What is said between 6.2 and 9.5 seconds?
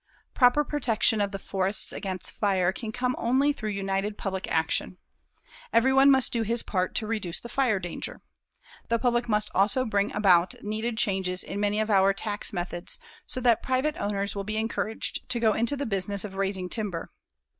do his part to reduce the fire danger. The public